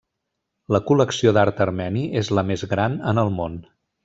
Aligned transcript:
La 0.75 0.79
col·lecció 0.87 1.33
d'art 1.39 1.61
armeni 1.67 2.07
és 2.23 2.33
la 2.39 2.45
més 2.51 2.65
gran 2.73 2.97
en 3.13 3.23
el 3.27 3.33
món. 3.43 3.63